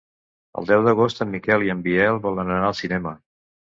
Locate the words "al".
2.71-2.79